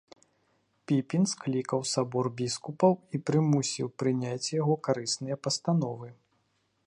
[0.91, 6.09] Піпін склікаў сабор біскупаў і прымусіў прыняць яго карысныя пастановы.